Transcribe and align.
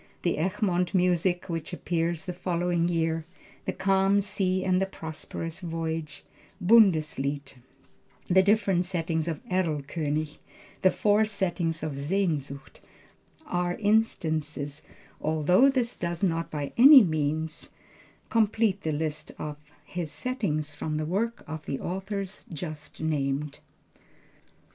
The 0.23 0.39
Egmont 0.39 0.95
music, 0.95 1.47
which 1.47 1.73
appeared 1.73 2.17
the 2.17 2.33
following 2.33 2.87
year, 2.87 3.23
the 3.65 3.71
Calm 3.71 4.19
Sea 4.19 4.63
and 4.65 4.83
Prosperous 4.91 5.59
Voyage, 5.59 6.23
Bundeslied, 6.59 7.57
the 8.25 8.41
different 8.41 8.83
settings 8.85 9.27
of 9.27 9.45
Erlkönig, 9.45 10.37
the 10.81 10.89
four 10.89 11.23
settings 11.25 11.83
of 11.83 11.99
Sehnsucht 11.99 12.79
are 13.45 13.75
instances, 13.75 14.81
although 15.21 15.69
this 15.69 15.95
does 15.95 16.23
not 16.23 16.49
by 16.49 16.73
any 16.79 17.03
means 17.03 17.69
complete 18.31 18.81
the 18.81 18.91
list 18.91 19.31
of 19.37 19.55
his 19.85 20.11
settings 20.11 20.73
from 20.73 20.97
the 20.97 21.05
works 21.05 21.43
of 21.45 21.67
the 21.67 21.79
authors 21.79 22.47
just 22.51 23.01
named. 23.01 23.59